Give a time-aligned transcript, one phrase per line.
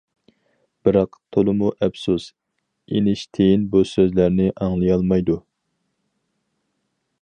[0.87, 5.41] بىراق، تولىمۇ ئەپسۇس، ئېينىشتىيىن بۇ سۆزلەرنى ئاڭلىيالمايدۇ.